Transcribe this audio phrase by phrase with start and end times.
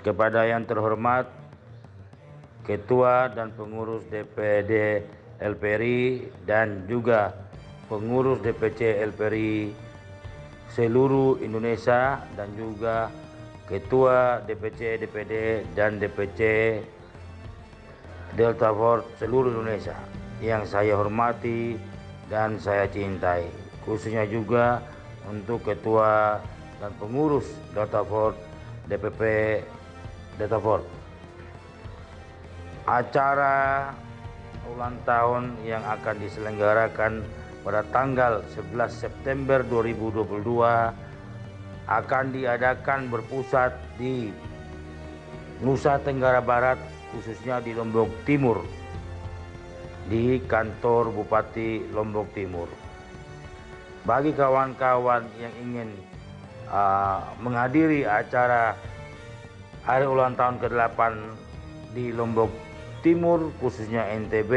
[0.00, 1.28] kepada yang terhormat
[2.60, 5.02] Ketua dan pengurus DPD
[5.40, 7.32] LPRI dan juga
[7.88, 9.74] pengurus DPC LPRI
[10.70, 13.10] seluruh Indonesia dan juga
[13.66, 16.40] Ketua DPC, DPD dan DPC
[18.34, 19.94] Delta Force seluruh Indonesia
[20.42, 21.78] yang saya hormati
[22.26, 23.46] dan saya cintai.
[23.86, 24.82] Khususnya juga
[25.26, 26.38] untuk Ketua
[26.82, 28.38] dan pengurus Delta Force
[28.90, 29.22] DPP
[30.40, 30.88] Delta Force
[32.88, 33.92] acara
[34.72, 37.20] ulang tahun yang akan diselenggarakan
[37.60, 40.40] pada tanggal 11 September 2022
[41.90, 44.32] akan diadakan berpusat di
[45.60, 46.80] Nusa Tenggara Barat
[47.12, 48.64] khususnya di Lombok Timur
[50.08, 52.66] di kantor Bupati Lombok Timur.
[54.08, 55.92] Bagi kawan-kawan yang ingin
[56.72, 58.74] uh, menghadiri acara
[59.84, 61.00] hari ulang tahun ke-8
[61.96, 62.52] di Lombok
[63.00, 64.52] Timur khususnya NTB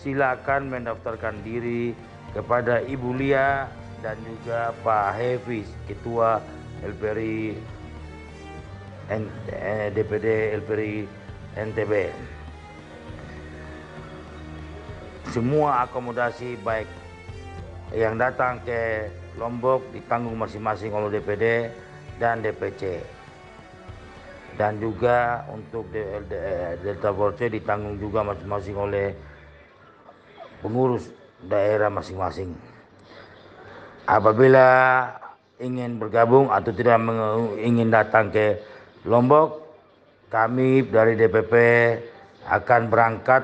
[0.00, 1.92] silakan mendaftarkan diri
[2.32, 3.68] kepada Ibu Lia
[4.00, 6.40] dan juga Pak Hevis Ketua
[6.84, 7.56] LPRI
[9.92, 11.04] DPD LPRI
[11.54, 11.92] NTB.
[15.32, 16.88] Semua akomodasi baik
[17.92, 21.68] yang datang ke Lombok ditanggung masing-masing oleh DPD
[22.16, 23.02] dan DPC.
[24.54, 29.06] Dan juga untuk Delta Force ditanggung juga masing-masing oleh
[30.62, 31.10] pengurus
[31.42, 32.54] daerah masing-masing.
[34.06, 34.68] Apabila
[35.58, 37.02] ingin bergabung atau tidak
[37.58, 38.62] ingin datang ke
[39.04, 39.64] Lombok,
[40.30, 41.54] kami dari DPP
[42.46, 43.42] akan berangkat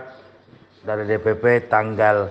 [0.86, 2.30] dari DPP tanggal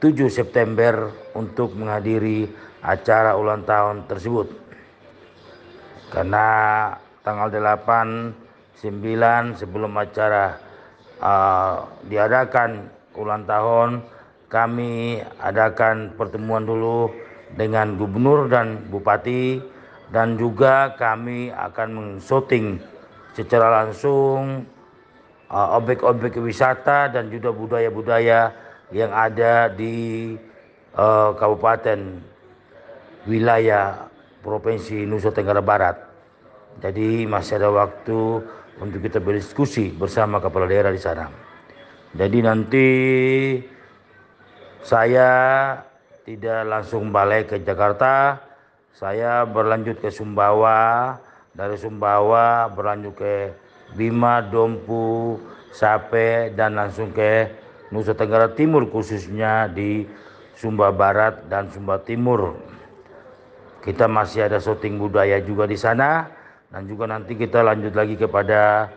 [0.00, 2.48] 7 September untuk menghadiri
[2.80, 4.48] acara ulang tahun tersebut.
[6.08, 6.46] Karena
[7.20, 8.32] tanggal 8,
[8.80, 10.56] 9 sebelum acara
[11.20, 14.00] uh, diadakan ulang tahun,
[14.50, 17.12] kami adakan pertemuan dulu
[17.54, 19.62] dengan gubernur dan bupati
[20.10, 22.82] dan juga kami akan mengshooting
[23.34, 24.66] secara langsung
[25.50, 28.50] uh, objek-objek uh, wisata dan juga budaya-budaya
[28.90, 30.34] yang ada di
[30.98, 32.18] uh, kabupaten
[33.30, 34.10] wilayah
[34.42, 36.09] provinsi Nusa Tenggara Barat.
[36.78, 38.46] Jadi masih ada waktu
[38.78, 41.26] untuk kita berdiskusi bersama kepala daerah di sana.
[42.14, 42.88] Jadi nanti
[44.86, 45.30] saya
[46.24, 48.40] tidak langsung balik ke Jakarta,
[48.94, 51.18] saya berlanjut ke Sumbawa,
[51.50, 53.34] dari Sumbawa berlanjut ke
[53.98, 55.36] Bima, Dompu,
[55.74, 57.50] Sape dan langsung ke
[57.90, 60.06] Nusa Tenggara Timur khususnya di
[60.54, 62.54] Sumba Barat dan Sumba Timur.
[63.80, 66.39] Kita masih ada syuting budaya juga di sana
[66.70, 68.90] dan juga nanti kita lanjut lagi kepada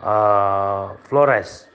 [0.00, 1.68] uh, Flores.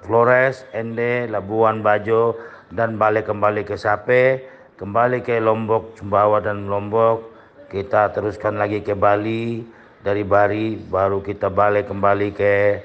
[0.00, 2.32] Flores, Ende, Labuan Bajo,
[2.72, 4.48] dan balik kembali ke Sape,
[4.80, 7.28] kembali ke Lombok, Sumbawa dan Lombok.
[7.68, 9.60] Kita teruskan lagi ke Bali,
[10.00, 12.80] dari Bali baru kita balik kembali ke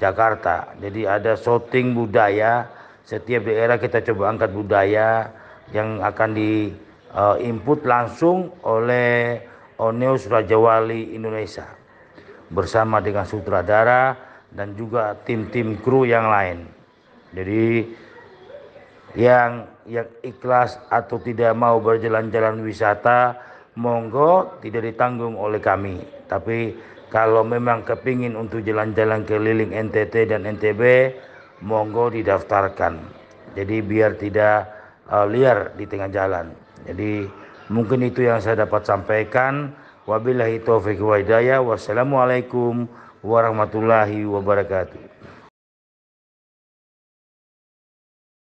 [0.00, 0.72] Jakarta.
[0.80, 2.64] Jadi ada shooting budaya,
[3.04, 5.28] setiap daerah kita coba angkat budaya
[5.76, 6.72] yang akan di
[7.12, 9.40] uh, input langsung oleh
[9.76, 10.56] Oneus Raja
[10.90, 11.68] Indonesia
[12.48, 14.16] bersama dengan sutradara
[14.48, 16.64] dan juga tim-tim kru yang lain.
[17.34, 17.84] Jadi
[19.16, 23.36] yang yang ikhlas atau tidak mau berjalan-jalan wisata
[23.76, 26.00] monggo tidak ditanggung oleh kami.
[26.26, 26.74] Tapi
[27.12, 31.12] kalau memang kepingin untuk jalan-jalan keliling NTT dan NTB
[31.62, 32.98] monggo didaftarkan.
[33.56, 34.68] Jadi biar tidak
[35.08, 36.52] uh, liar di tengah jalan.
[36.84, 37.24] Jadi
[37.72, 39.74] mungkin itu yang saya dapat sampaikan.
[40.06, 41.58] Wabillahi taufiq wa hidayah.
[41.64, 42.86] Wassalamualaikum
[43.26, 45.15] warahmatullahi wabarakatuh.